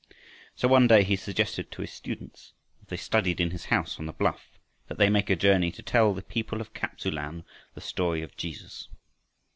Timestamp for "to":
1.69-1.81, 5.73-5.83